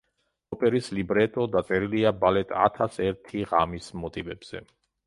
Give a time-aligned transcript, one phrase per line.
[0.55, 4.69] ოპერის ლიბრეტო დაწერილია ბალეტ „ათას ერთი ღამის“ მოტივებზე.